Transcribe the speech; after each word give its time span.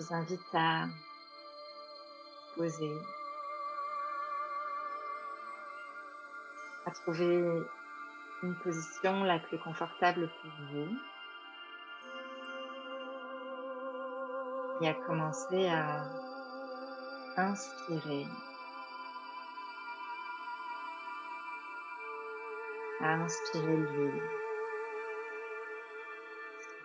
Je 0.00 0.06
vous 0.06 0.14
invite 0.14 0.54
à 0.54 0.86
poser, 2.56 2.96
à 6.86 6.90
trouver 6.90 7.66
une 8.42 8.54
position 8.54 9.24
la 9.24 9.38
plus 9.40 9.58
confortable 9.58 10.30
pour 10.40 10.50
vous 10.70 10.98
et 14.80 14.88
à 14.88 14.94
commencer 14.94 15.68
à 15.68 16.08
inspirer, 17.36 18.26
à 23.02 23.14
inspirer 23.16 23.76
l'huile. 23.76 24.22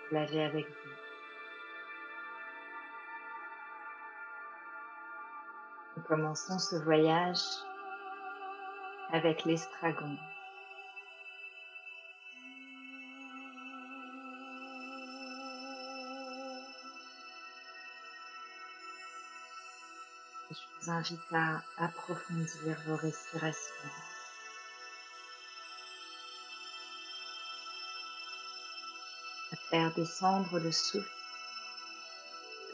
Vous 0.10 0.16
l'avez 0.16 0.44
avec 0.44 0.68
vous. 0.68 1.05
Commençons 6.08 6.60
ce 6.60 6.76
voyage 6.76 7.42
avec 9.12 9.46
l'estragon. 9.46 10.18
Je 20.52 20.86
vous 20.86 20.92
invite 20.92 21.34
à 21.34 21.62
approfondir 21.78 22.78
vos 22.86 22.96
respirations. 22.98 23.74
À 29.52 29.56
faire 29.56 29.94
descendre 29.96 30.60
le 30.60 30.72
souffle 30.72 31.10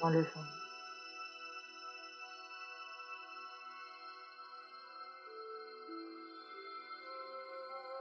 dans 0.01 0.09
le 0.09 0.21
vent. 0.21 0.60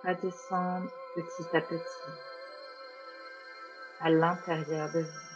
À 0.04 0.14
descendre 0.14 0.90
petit 1.14 1.56
à 1.56 1.60
petit 1.60 1.84
à 4.00 4.08
l'intérieur 4.08 4.90
de 4.92 5.00
vous. 5.00 5.30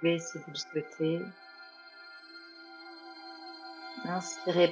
pouvez, 0.00 0.18
si 0.18 0.38
vous 0.38 0.44
le 0.50 0.56
souhaitez, 0.56 1.20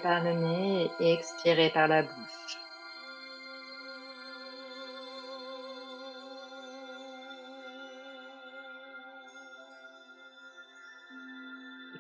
par 0.02 0.22
le 0.22 0.32
nez 0.32 0.90
et 1.00 1.12
expirer 1.12 1.70
par 1.70 1.88
la 1.88 2.02
bouche. 2.02 2.65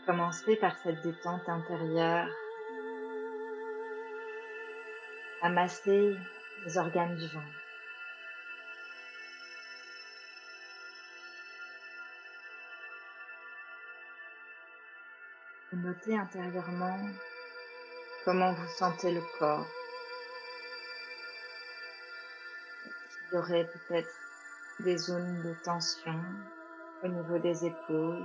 Commencez 0.06 0.54
par 0.56 0.76
cette 0.78 1.02
détente 1.02 1.48
intérieure 1.48 2.28
à 5.42 5.48
masser 5.48 6.16
les 6.64 6.78
organes 6.78 7.16
du 7.16 7.26
ventre. 7.26 7.46
notez 15.72 16.16
intérieurement 16.16 16.98
comment 18.24 18.52
vous 18.52 18.68
sentez 18.78 19.12
le 19.12 19.20
corps. 19.38 19.66
Il 23.30 23.34
y 23.34 23.38
aurait 23.38 23.66
peut-être 23.66 24.08
des 24.80 24.96
zones 24.96 25.42
de 25.42 25.52
tension 25.62 26.18
au 27.02 27.08
niveau 27.08 27.38
des 27.38 27.66
épaules 27.66 28.24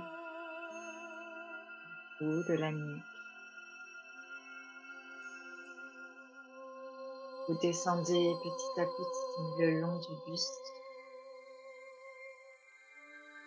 de 2.22 2.54
la 2.54 2.70
nuque. 2.70 3.02
Vous 7.48 7.58
descendez 7.60 8.32
petit 8.42 8.80
à 8.80 8.84
petit 8.84 9.62
le 9.62 9.80
long 9.80 9.98
du 9.98 10.30
buste. 10.30 10.72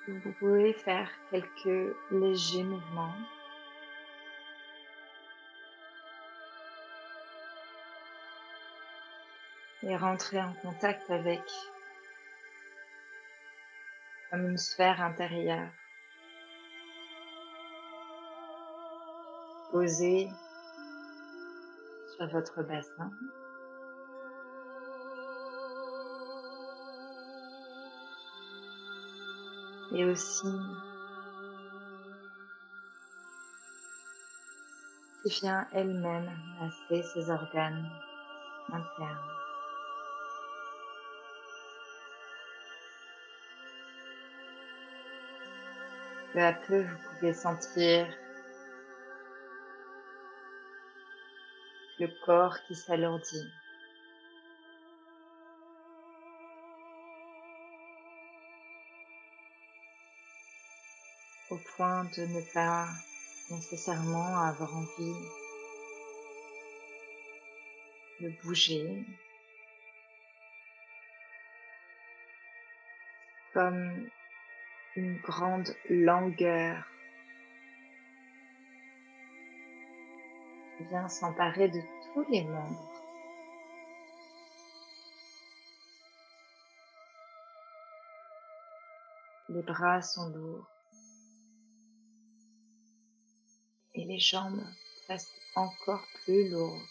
Vous 0.07 0.33
pouvez 0.39 0.73
faire 0.73 1.09
quelques 1.31 1.95
légers 2.11 2.63
mouvements 2.63 3.15
et 9.83 9.95
rentrer 9.95 10.41
en 10.41 10.53
contact 10.55 11.09
avec 11.09 11.41
comme 14.29 14.49
une 14.49 14.57
sphère 14.57 15.01
intérieure. 15.01 15.71
Sur 22.15 22.27
votre 22.31 22.63
bassin. 22.63 23.11
Et 29.93 30.05
aussi 30.05 30.47
qui 35.21 35.41
vient 35.41 35.67
elle-même 35.73 36.31
masser 36.61 37.03
ses 37.13 37.29
organes 37.29 37.89
internes. 38.71 39.29
Peu 46.31 46.41
à 46.41 46.53
peu, 46.53 46.81
vous 46.81 46.97
pouvez 47.19 47.33
sentir 47.33 48.07
le 51.99 52.07
corps 52.25 52.57
qui 52.67 52.75
s'alourdit. 52.75 53.49
Au 61.49 61.57
point 61.75 62.03
de 62.03 62.25
ne 62.25 62.41
pas 62.53 62.87
nécessairement 63.49 64.39
avoir 64.41 64.75
envie 64.75 65.15
de 68.19 68.29
bouger. 68.43 69.05
Comme 73.53 74.09
une 74.97 75.17
grande 75.19 75.73
langueur 75.89 76.83
vient 80.89 81.07
s'emparer 81.07 81.69
de 81.69 81.81
tous 82.13 82.25
les 82.29 82.43
membres. 82.43 82.91
Les 89.49 89.61
bras 89.61 90.01
sont 90.01 90.29
lourds 90.29 90.67
et 93.93 94.05
les 94.05 94.19
jambes 94.19 94.63
restent 95.07 95.29
encore 95.55 96.05
plus 96.23 96.49
lourdes. 96.49 96.81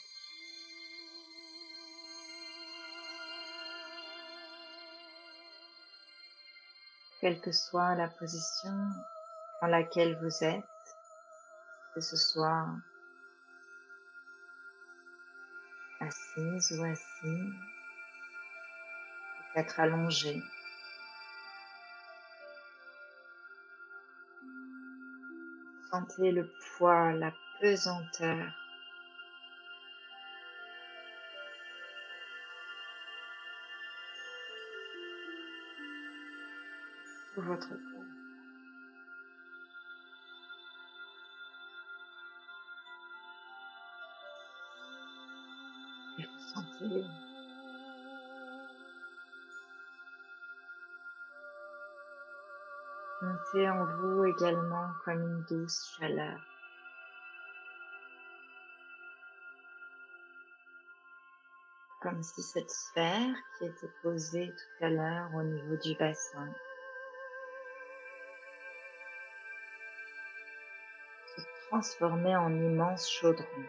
quelle 7.25 7.41
que 7.41 7.53
soit 7.53 7.95
la 7.95 8.09
position 8.09 8.77
dans 9.63 9.69
laquelle 9.69 10.15
vous 10.21 10.45
êtes, 10.45 10.63
que 11.95 12.03
ce 12.03 12.19
soit 12.19 12.67
assise 16.07 16.79
ou 16.79 16.85
assis, 16.85 17.53
peut-être 19.55 19.81
allongé. 19.81 20.43
Sentez 25.91 26.33
le 26.33 26.51
poids, 26.77 27.13
la 27.13 27.33
pesanteur 27.61 28.53
votre. 37.37 37.94
Monter 53.23 53.71
en 53.71 53.85
vous 53.85 54.25
également 54.25 54.89
comme 55.05 55.23
une 55.23 55.45
douce 55.49 55.97
chaleur. 55.99 56.39
comme 62.05 62.23
si 62.23 62.43
cette 62.43 62.71
sphère 62.71 63.35
qui 63.57 63.65
était 63.65 63.91
posée 64.03 64.55
tout 64.55 64.85
à 64.85 64.91
l'heure 64.91 65.35
au 65.35 65.43
niveau 65.43 65.75
du 65.77 65.97
bassin 65.97 66.51
se 71.35 71.41
transformait 71.71 72.37
en 72.37 72.53
immense 72.53 73.11
chaudron. 73.11 73.65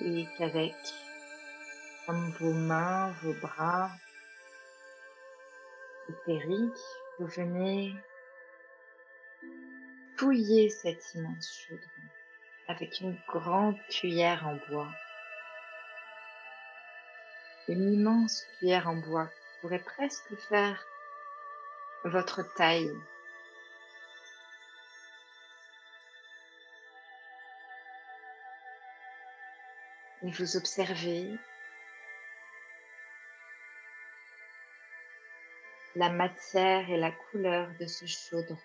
Et 0.00 0.26
qu'avec 0.36 0.74
vos 2.08 2.52
mains, 2.52 3.12
vos 3.22 3.34
bras, 3.34 3.90
éthériques, 6.08 6.84
vous 7.18 7.26
venez 7.26 7.94
touiller 10.16 10.68
cet 10.68 11.14
immense 11.14 11.66
chaudron 11.66 11.88
avec 12.68 13.00
une 13.00 13.16
grande 13.26 13.78
cuillère 13.88 14.46
en 14.46 14.56
bois. 14.68 14.90
Une 17.68 17.92
immense 17.92 18.44
cuillère 18.58 18.88
en 18.88 18.96
bois 18.96 19.30
pourrait 19.60 19.82
presque 19.82 20.34
faire 20.48 20.84
votre 22.04 22.42
taille. 22.54 22.92
Et 30.24 30.30
vous 30.30 30.56
observez 30.56 31.38
la 35.96 36.08
matière 36.08 36.88
et 36.88 36.96
la 36.96 37.12
couleur 37.12 37.68
de 37.78 37.86
ce 37.86 38.06
chaudron. 38.06 38.56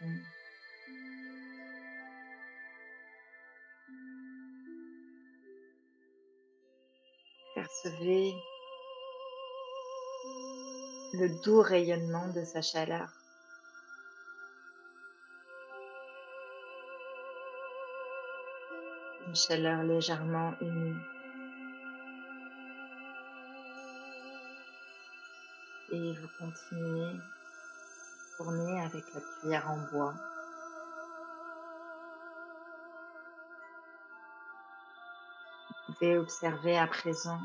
Percevez 7.56 8.34
le 11.14 11.44
doux 11.44 11.62
rayonnement 11.62 12.30
de 12.30 12.46
sa 12.46 12.62
chaleur. 12.62 13.12
Une 19.28 19.36
chaleur 19.36 19.84
légèrement 19.84 20.54
humide. 20.62 21.19
Et 25.92 26.16
vous 26.16 26.28
continuez 26.38 27.20
tourner 28.38 28.82
avec 28.82 29.04
la 29.14 29.22
cuillère 29.22 29.70
en 29.70 29.78
bois. 29.92 30.14
Vous 35.88 35.94
pouvez 35.94 36.18
observer 36.18 36.78
à 36.78 36.88
présent 36.88 37.40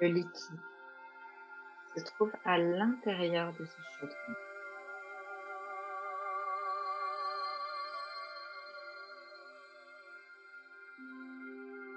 le 0.00 0.08
liquide 0.08 0.60
se 1.96 2.04
trouve 2.04 2.32
à 2.44 2.58
l'intérieur 2.58 3.52
de 3.52 3.64
ce 3.64 3.82
chaudron. 3.98 4.16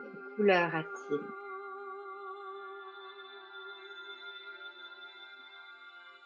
Quelle 0.01 0.35
couleur 0.35 0.75
a-t-il? 0.75 1.42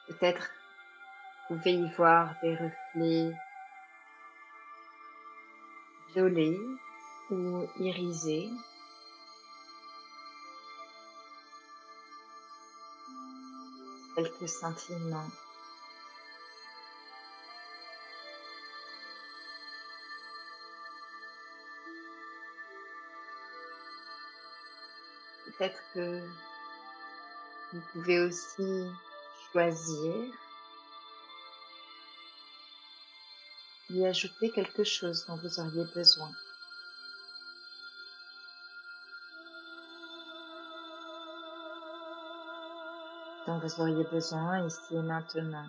Peut-être 0.07 0.49
vous 1.49 1.57
pouvez 1.57 1.73
y 1.73 1.89
voir 1.93 2.33
des 2.41 2.55
reflets 2.55 3.33
violets 6.13 6.59
ou 7.29 7.67
irisés. 7.77 8.49
Quelques 14.15 14.49
sentiments. 14.49 15.29
Peut-être 25.45 25.81
que 25.93 26.21
vous 27.73 27.81
pouvez 27.93 28.19
aussi 28.19 28.91
choisir 29.51 30.33
y 33.89 34.05
ajouter 34.05 34.51
quelque 34.51 34.83
chose 34.83 35.25
dont 35.27 35.37
vous 35.37 35.59
auriez 35.59 35.85
besoin. 35.95 36.31
dont 43.47 43.59
vous 43.59 43.81
auriez 43.81 44.03
besoin 44.11 44.65
ici 44.67 44.79
et 44.91 45.01
maintenant. 45.01 45.67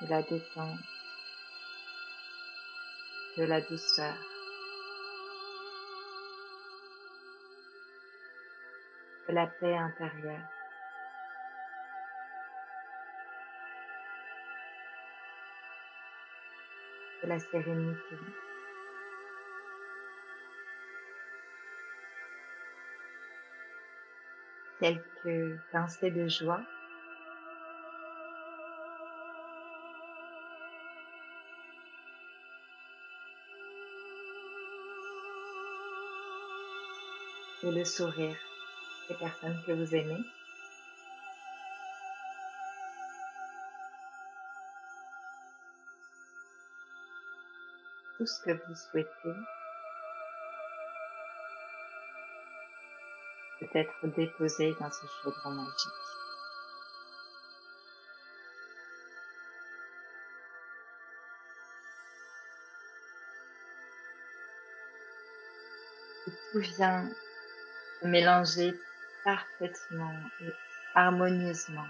De 0.00 0.06
la 0.06 0.22
détente, 0.22 0.78
de 3.36 3.44
la 3.44 3.60
douceur. 3.60 4.14
De 9.28 9.34
la 9.34 9.46
paix 9.46 9.76
intérieure. 9.76 10.40
de 17.22 17.28
la 17.28 17.38
sérénité. 17.38 18.16
Quelques 24.78 25.60
pincées 25.72 26.10
de 26.10 26.28
joie. 26.28 26.60
Et 37.62 37.72
le 37.72 37.84
sourire 37.84 38.45
les 39.08 39.16
personnes 39.16 39.62
que 39.66 39.72
vous 39.72 39.94
aimez. 39.94 40.24
Tout 48.16 48.26
ce 48.26 48.42
que 48.42 48.50
vous 48.50 48.74
souhaitez 48.74 49.10
peut 53.60 53.68
être 53.74 54.06
déposé 54.16 54.74
dans 54.80 54.90
ce 54.90 55.06
chaudron 55.22 55.50
magique. 55.50 55.92
tout 66.52 66.58
vient 66.76 67.08
mélanger 68.02 68.74
parfaitement 69.26 70.14
et 70.40 70.52
harmonieusement. 70.94 71.88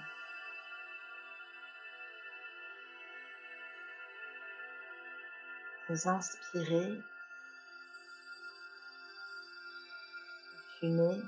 Vous 5.90 6.08
inspirez, 6.08 6.98
fumez 10.80 11.22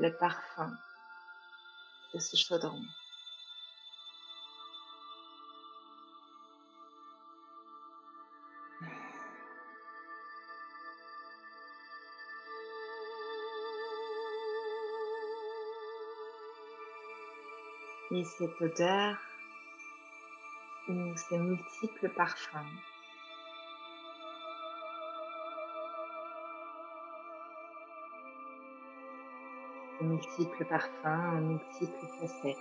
le 0.00 0.10
parfum 0.10 0.76
de 2.12 2.18
ce 2.18 2.36
chaudron. 2.36 2.82
Et 18.14 18.24
cette 18.24 18.60
odeur 18.62 19.16
ou 20.88 21.16
ces 21.16 21.38
multiples 21.38 22.08
parfums. 22.10 22.78
Multiples 30.00 30.64
parfums 30.66 31.40
multiples 31.40 32.06
facettes. 32.20 32.58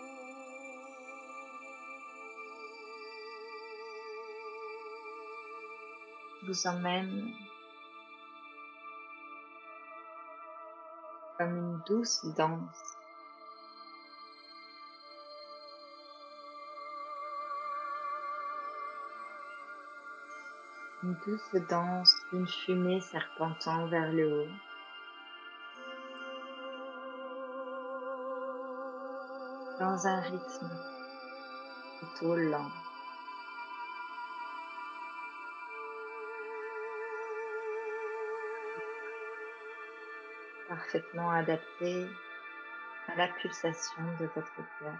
vous 6.45 6.67
emmène 6.67 7.31
comme 11.37 11.55
une 11.55 11.79
douce 11.87 12.25
danse 12.35 12.92
une 21.03 21.15
douce 21.25 21.61
danse 21.69 22.15
d'une 22.31 22.47
fumée 22.47 23.01
serpentant 23.01 23.87
vers 23.87 24.09
le 24.13 24.39
haut. 24.39 24.47
Dans 29.79 30.07
un 30.07 30.21
rythme 30.21 30.69
plutôt 31.99 32.35
lent. 32.37 32.71
Parfaitement 40.69 41.31
adapté 41.31 42.07
à 43.09 43.15
la 43.17 43.27
pulsation 43.27 44.03
de 44.21 44.25
votre 44.33 44.55
cœur. 44.79 44.93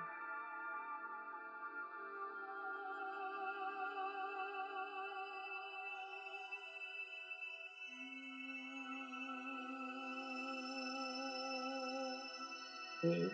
Il 13.03 13.29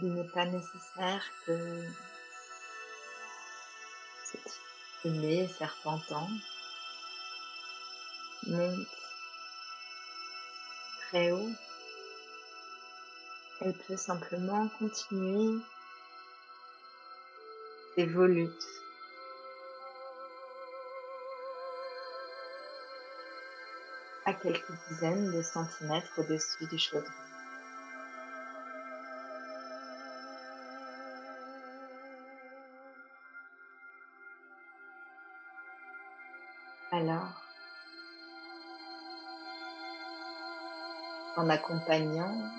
n'est 0.00 0.24
pas 0.24 0.44
nécessaire 0.44 1.24
que 1.46 1.82
cette 4.24 4.60
fumée 5.00 5.48
serpentant 5.48 6.28
monte 8.46 8.86
très 11.08 11.30
haut. 11.32 11.50
Elle 13.62 13.72
peut 13.72 13.96
simplement 13.96 14.68
continuer 14.78 15.62
ses 17.94 18.04
volutes 18.04 18.66
à 24.26 24.32
quelques 24.32 24.72
dizaines 24.88 25.32
de 25.32 25.42
centimètres 25.42 26.12
au-dessus 26.18 26.66
du 26.66 26.78
chaudron. 26.78 27.10
Alors, 36.92 37.42
en 41.36 41.50
accompagnant 41.50 42.50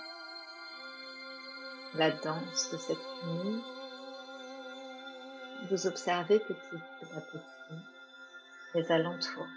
la 1.94 2.12
danse 2.12 2.70
de 2.72 2.78
cette 2.78 2.98
fumée, 2.98 3.62
vous 5.70 5.88
observez 5.88 6.40
petit 6.40 6.82
à 7.16 7.22
petit 7.22 7.40
les 8.74 8.92
alentours. 8.92 9.48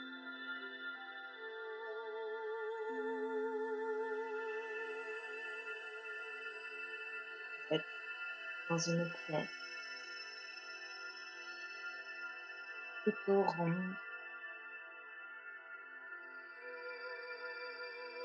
Dans 8.68 8.78
une 8.78 9.08
pièce 9.26 9.48
plutôt 13.02 13.42
ronde. 13.42 13.94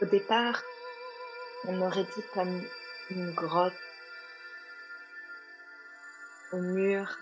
Au 0.01 0.05
départ, 0.05 0.61
on 1.67 1.81
aurait 1.81 2.03
dit 2.03 2.23
comme 2.33 2.61
une 3.09 3.31
grotte 3.33 3.73
au 6.51 6.57
mur 6.57 7.17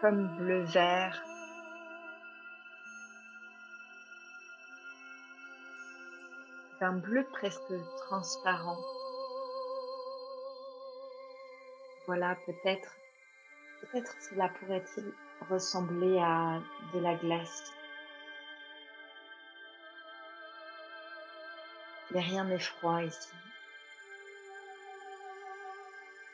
comme 0.00 0.36
bleu-vert. 0.36 1.22
d'un 6.80 6.92
bleu 6.92 7.24
presque 7.32 7.72
transparent. 8.08 8.76
Voilà, 12.06 12.36
peut-être, 12.46 12.94
peut-être 13.80 14.14
cela 14.20 14.50
pourrait-il 14.50 15.10
ressembler 15.48 16.18
à 16.18 16.60
de 16.92 17.00
la 17.00 17.14
glace. 17.14 17.72
Mais 22.10 22.20
rien 22.20 22.44
n'est 22.44 22.58
froid 22.58 23.02
ici. 23.02 23.30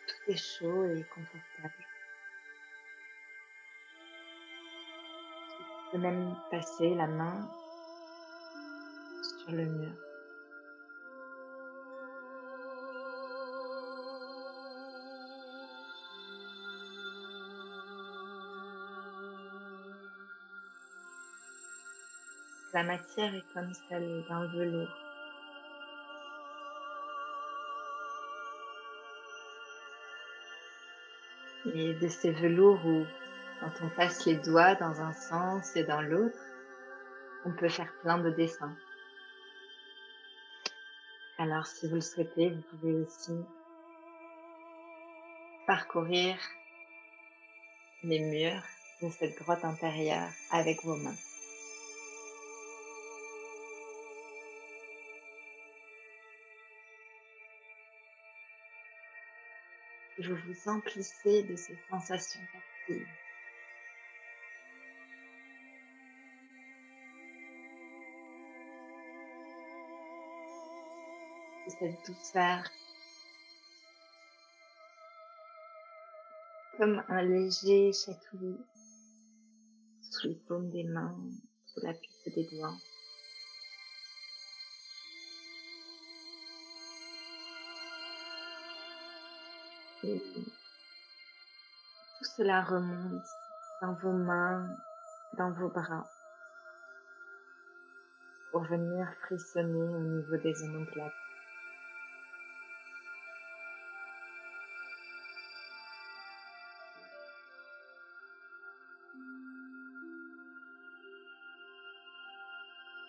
Tout 0.09 0.33
est 0.33 0.37
chaud 0.37 0.85
et 0.87 1.05
confortable. 1.05 1.87
Tu 5.51 5.93
peux 5.93 5.99
même 5.99 6.37
passer 6.51 6.95
la 6.97 7.07
main 7.07 7.49
sur 9.39 9.53
le 9.53 9.67
mur. 9.67 10.10
La 22.73 22.85
matière 22.85 23.35
est 23.35 23.53
comme 23.53 23.73
celle 23.89 24.25
d'un 24.29 24.47
velours. 24.47 24.89
Et 31.75 31.95
de 31.95 32.09
ces 32.09 32.31
velours 32.31 32.79
où, 32.87 33.05
quand 33.59 33.73
on 33.83 33.89
passe 33.89 34.25
les 34.25 34.37
doigts 34.37 34.77
dans 34.77 35.01
un 35.01 35.13
sens 35.13 35.75
et 35.75 35.83
dans 35.83 36.01
l'autre, 36.01 36.39
on 37.45 37.51
peut 37.51 37.69
faire 37.69 37.93
plein 38.03 38.19
de 38.19 38.31
dessins. 38.31 38.77
Alors, 41.39 41.67
si 41.67 41.89
vous 41.89 41.97
le 41.97 42.01
souhaitez, 42.01 42.51
vous 42.51 42.63
pouvez 42.71 42.95
aussi 43.03 43.45
parcourir 45.67 46.37
les 48.05 48.21
murs 48.21 48.63
de 49.03 49.09
cette 49.11 49.37
grotte 49.39 49.65
intérieure 49.65 50.29
avec 50.53 50.85
vos 50.85 50.97
mains. 50.97 51.17
Vous 60.19 60.35
vous 60.47 60.69
emplissez 60.69 61.43
de 61.45 61.57
ces 61.57 61.79
sensations 61.89 62.41
tactiles. 62.53 63.07
De 71.67 71.71
cette 71.71 72.07
douceur 72.07 72.65
comme 76.81 77.03
un 77.09 77.23
léger 77.23 77.93
chatouillis 77.93 78.57
sous 80.01 80.29
les 80.29 80.35
paumes 80.49 80.71
des 80.71 80.85
mains, 80.85 81.15
sous 81.67 81.81
la 81.85 81.93
piste 81.93 82.35
des 82.35 82.49
doigts. 82.57 82.75
Tout 90.03 90.09
cela 92.23 92.63
remonte 92.63 93.27
dans 93.83 93.93
vos 93.93 94.13
mains, 94.13 94.67
dans 95.35 95.51
vos 95.53 95.69
bras, 95.69 96.07
pour 98.51 98.63
venir 98.63 99.07
frissonner 99.25 99.83
au 99.83 99.99
niveau 99.99 100.39
des 100.39 100.63
omoplates. 100.63 101.13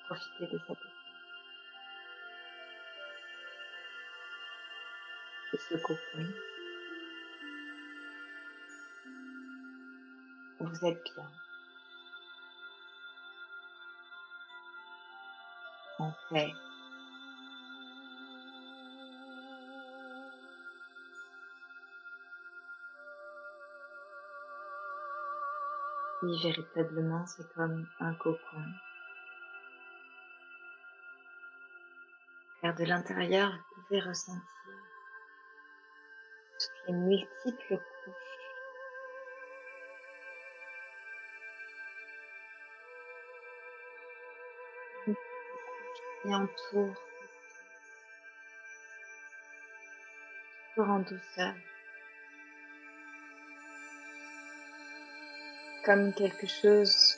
Profitez 0.09 0.47
de 0.47 0.59
cette 5.53 5.81
de. 5.81 6.60
Vous 10.61 10.85
êtes 10.85 11.03
bien. 11.15 11.27
En 15.97 16.13
paix. 16.29 16.53
Oui, 26.21 26.39
véritablement, 26.43 27.25
c'est 27.25 27.51
comme 27.55 27.87
un 27.99 28.13
cocon. 28.13 28.37
Car 32.61 32.75
de 32.75 32.83
l'intérieur, 32.83 33.51
vous 33.51 33.81
pouvez 33.87 33.99
ressentir 34.01 34.43
toutes 36.59 36.87
les 36.87 36.93
multiples 36.93 37.79
couches 38.03 38.30
et 46.25 46.35
entoure, 46.35 46.95
toujours 50.75 50.89
en 50.89 50.99
douceur, 50.99 51.53
comme 55.83 56.13
quelque 56.13 56.47
chose 56.47 57.17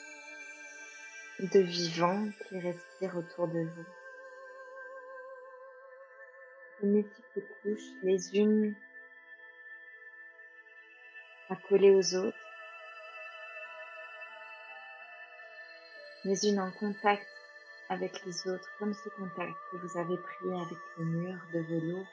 de 1.40 1.60
vivant 1.60 2.28
qui 2.48 2.58
respire 2.60 3.16
autour 3.16 3.48
de 3.48 3.60
vous. 3.60 3.86
De 6.80 6.86
multiples 6.88 7.42
couches, 7.62 7.90
les 8.02 8.36
unes 8.36 8.74
accolées 11.50 11.94
aux 11.94 12.14
autres, 12.14 12.36
les 16.24 16.46
unes 16.48 16.60
en 16.60 16.70
contact 16.70 17.33
avec 17.88 18.24
les 18.24 18.48
autres, 18.48 18.68
comme 18.78 18.94
ce 18.94 19.08
contact 19.10 19.54
que 19.70 19.76
vous 19.76 19.98
avez 19.98 20.16
pris 20.16 20.52
avec 20.52 20.78
le 20.98 21.04
mur 21.04 21.38
de 21.52 21.60
velours. 21.60 22.06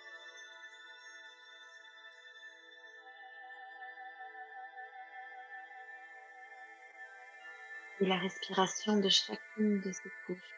Et 7.99 8.05
la 8.05 8.17
respiration 8.17 8.97
de 8.99 9.09
chacune 9.09 9.79
de 9.81 9.91
ces 9.91 10.11
couches 10.25 10.55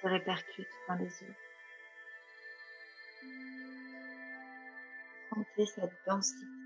se 0.00 0.06
répercute 0.06 0.68
dans 0.88 0.94
les 0.94 1.22
autres. 1.22 1.34
Sentez 5.28 5.66
cette 5.66 5.92
densité 6.06 6.59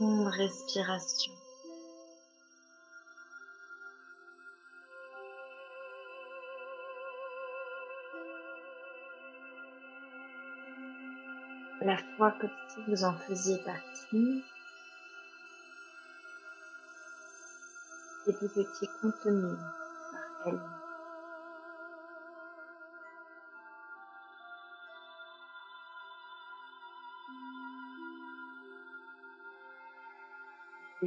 respiration. 0.00 1.32
La 11.80 11.96
fois 12.16 12.32
comme 12.40 12.50
si 12.68 12.80
vous 12.86 13.04
en 13.04 13.14
faisiez 13.14 13.58
partie 13.58 14.44
et 18.26 18.32
vous 18.32 18.60
étiez 18.60 18.88
contenu 19.00 19.56
par 19.56 20.46
elle. 20.46 20.77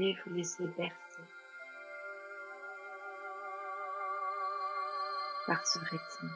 Vous 0.02 0.34
laisser 0.34 0.66
bercer 0.66 1.24
par 5.46 5.66
ce 5.66 5.80
rythme. 5.80 6.30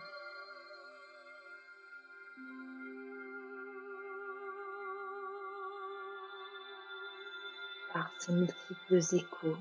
par 7.93 8.11
ces 8.19 8.33
multiples 8.33 9.15
échos. 9.15 9.57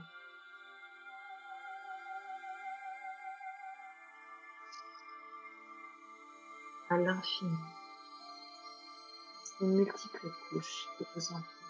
à 6.90 6.98
l'infini, 6.98 7.56
ces 9.42 9.64
multiples 9.64 10.30
couches 10.50 10.86
qui 10.98 11.06
vous 11.14 11.32
entourent. 11.32 11.63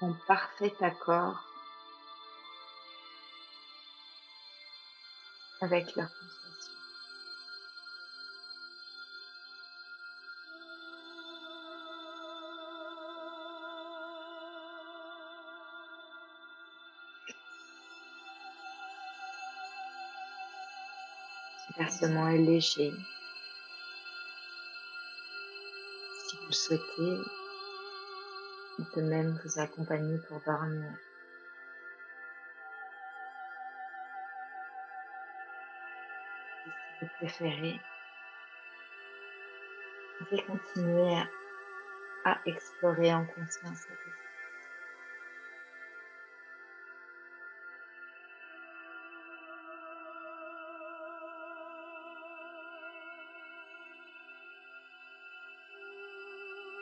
En 0.00 0.12
parfait 0.26 0.74
accord 0.80 1.42
avec 5.60 5.96
leur 5.96 6.08
sensation. 6.08 6.72
Ce 21.68 21.78
versement 21.78 22.28
est 22.28 22.38
léger. 22.38 22.92
Si 26.28 26.36
vous 26.36 26.46
le 26.48 26.52
souhaitez, 26.52 27.30
il 28.78 28.86
peut 28.86 29.02
même 29.02 29.38
vous 29.44 29.60
accompagner 29.60 30.18
pour 30.28 30.40
dormir. 30.42 30.90
si 36.98 37.04
vous 37.04 37.10
préférez, 37.18 37.80
vous 40.18 40.26
pouvez 40.26 40.44
continuer 40.44 41.22
à, 42.24 42.38
explorer 42.46 43.14
en 43.14 43.24
conscience. 43.26 43.78
Cette 43.78 43.98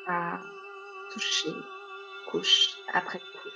à 0.07 0.39
toucher 1.13 1.55
couche 2.35 2.71
après 2.93 3.21
couche, 3.21 3.53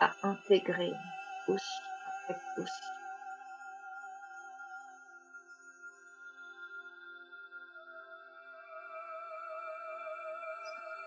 à 0.00 0.10
intégrer 0.22 0.90
couche 1.44 1.60
après 2.06 2.40
couche. 2.54 2.70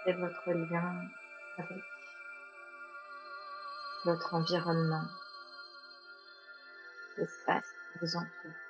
C'est 0.06 0.14
votre 0.14 0.52
lien 0.52 1.10
avec 1.58 1.84
votre 4.06 4.36
environnement, 4.36 5.08
l'espace 7.18 7.66
qui 7.92 8.00
vous 8.06 8.18
entoure. 8.18 8.63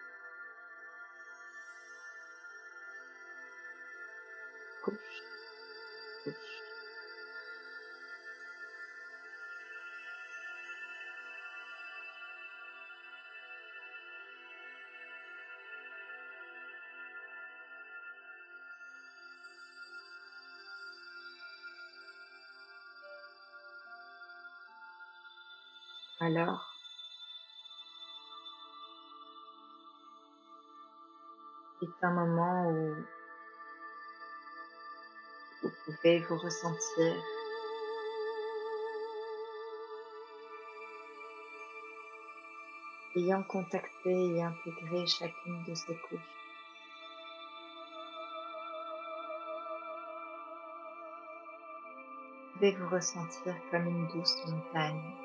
Alors, 26.25 26.65
c'est 31.81 31.87
un 32.01 32.11
moment 32.11 32.69
où 32.69 32.95
vous 35.61 35.71
pouvez 35.83 36.19
vous 36.21 36.37
ressentir 36.37 37.13
ayant 43.17 43.43
contacté 43.43 44.09
et 44.09 44.43
intégré 44.43 45.05
chacune 45.05 45.61
de 45.65 45.75
ces 45.75 45.97
couches. 45.97 46.21
Vous 52.45 52.53
pouvez 52.53 52.75
vous 52.77 52.87
ressentir 52.87 53.55
comme 53.71 53.87
une 53.87 54.07
douce 54.07 54.37
montagne. 54.47 55.22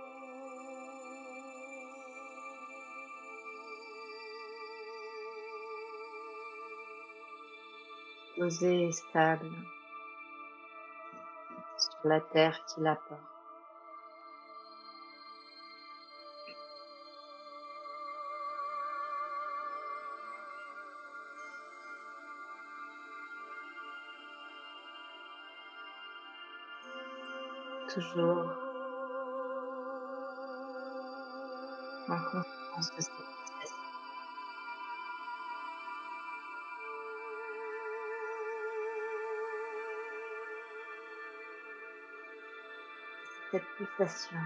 Posée 8.38 8.86
et 8.86 8.92
stable 8.92 9.50
sur 11.76 12.08
la 12.08 12.20
terre 12.20 12.58
qui 12.66 12.80
la 12.80 12.94
porte. 12.94 13.20
toujours 27.94 28.52
en 32.08 32.18
conscience 32.30 32.96
de 32.96 33.00
cette 33.00 33.37
Cette 43.50 43.64
pulsation, 43.78 44.38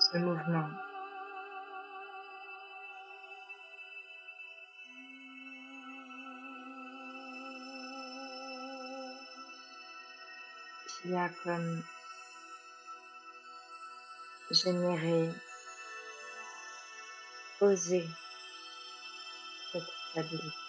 ce 0.00 0.18
mouvement 0.18 0.70
qui 10.88 11.14
a 11.14 11.28
comme 11.44 11.82
généré, 14.50 15.30
posé 17.60 18.04
cette 19.72 19.82
stabilité. 20.10 20.63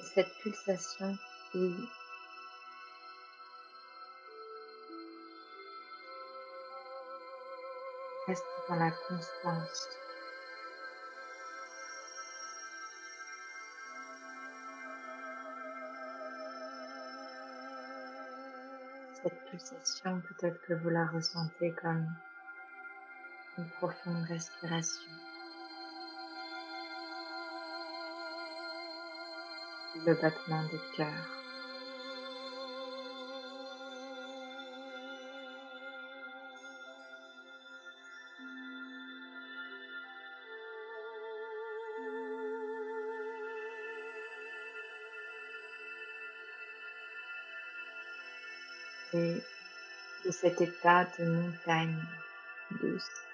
Cette 0.00 0.32
pulsation 0.42 1.16
qui 1.52 1.74
reste 8.26 8.44
dans 8.68 8.76
la 8.76 8.90
constance. 8.90 9.88
Cette 19.22 19.50
pulsation, 19.50 20.20
peut-être 20.20 20.60
que 20.66 20.74
vous 20.74 20.90
la 20.90 21.06
ressentez 21.06 21.72
comme 21.72 22.06
une 23.58 23.68
profonde 23.70 24.24
respiration. 24.28 25.27
Le 30.08 30.14
battement 30.14 30.62
des 30.72 30.80
cœurs. 30.96 31.06
et 49.12 49.42
de 50.24 50.30
cet 50.30 50.60
état 50.62 51.04
de 51.18 51.24
montagne 51.24 52.02
douce. 52.80 53.27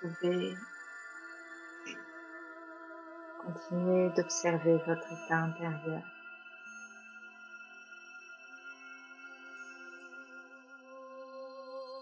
Pouvez 0.00 0.56
continuer 3.42 4.10
d'observer 4.10 4.76
votre 4.86 5.12
état 5.12 5.36
intérieur. 5.36 6.02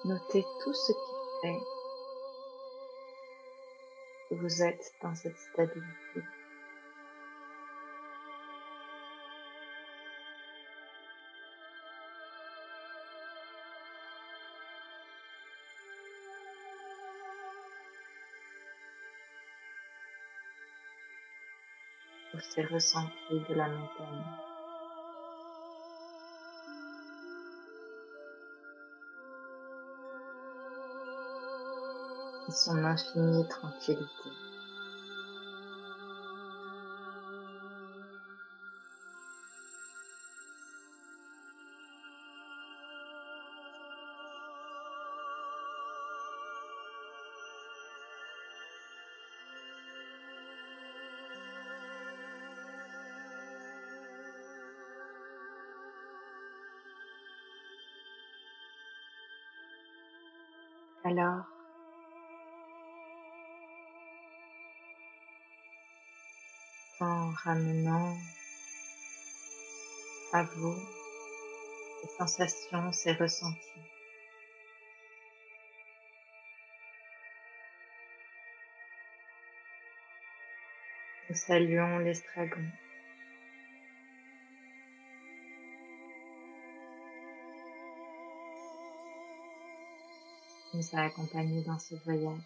Notez 0.04 0.44
tout 0.64 0.74
ce 0.74 0.92
qui 0.92 1.42
fait 1.42 1.78
vous 4.30 4.62
êtes 4.62 4.92
dans 5.02 5.14
cette 5.14 5.38
stabilité. 5.38 6.22
Pour 22.38 22.46
ces 22.52 22.62
de 23.48 23.54
la 23.54 23.66
montagne. 23.66 24.24
et 32.48 32.52
son 32.52 32.84
infinie 32.84 33.46
tranquillité. 33.48 34.30
Alors, 61.10 61.46
en 67.00 67.30
ramenant 67.30 68.14
à 70.34 70.42
vous 70.42 70.76
ces 72.02 72.08
sensations, 72.18 72.92
ces 72.92 73.12
ressentis. 73.12 73.56
Nous 81.30 81.36
saluons 81.36 82.00
l'estragon. 82.00 82.66
Nous 90.78 90.98
a 90.98 91.06
accompagnés 91.06 91.62
dans 91.62 91.78
ce 91.78 91.96
voyage. 92.04 92.38